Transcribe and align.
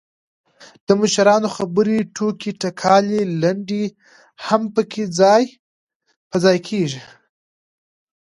دمشرانو 0.87 1.47
خبرې، 1.57 1.97
ټوکې 2.15 2.51
ټکالې، 2.61 3.21
لنډۍ 3.41 3.85
هم 4.45 4.61
پکې 4.73 5.03
ځاى 5.17 5.43
په 6.29 6.35
ځاى 6.43 6.57
کړي. 6.67 6.85